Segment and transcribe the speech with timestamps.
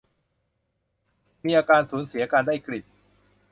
[1.45, 2.83] มีอาการสูญเสียการได้กลิ่น